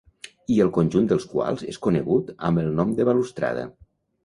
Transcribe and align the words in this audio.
I 0.53 0.55
el 0.63 0.71
conjunt 0.77 1.09
dels 1.11 1.27
quals 1.35 1.65
és 1.75 1.79
conegut 1.85 2.33
amb 2.51 2.65
el 2.65 2.73
nom 2.83 2.97
de 3.03 3.09
balustrada. 3.13 3.71